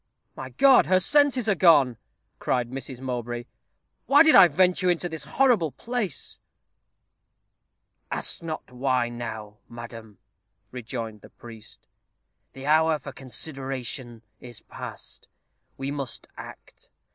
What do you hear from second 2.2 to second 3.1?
cried Mrs.